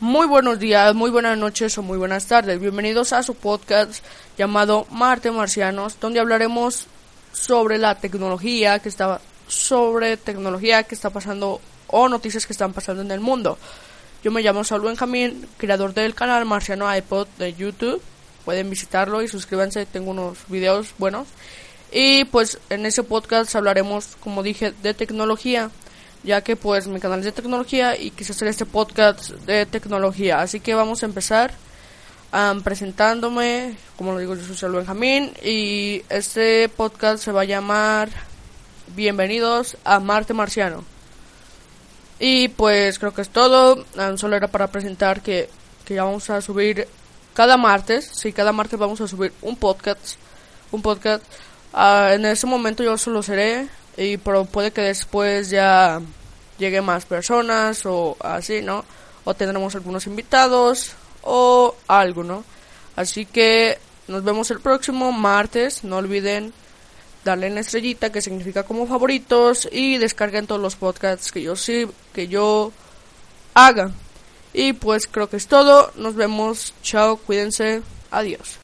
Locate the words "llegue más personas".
56.58-57.84